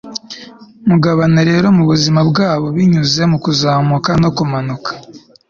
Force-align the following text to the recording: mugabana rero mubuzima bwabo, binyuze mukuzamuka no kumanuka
mugabana 0.89 1.39
rero 1.49 1.67
mubuzima 1.77 2.19
bwabo, 2.29 2.65
binyuze 2.75 3.21
mukuzamuka 3.31 4.11
no 4.21 4.29
kumanuka 4.37 4.89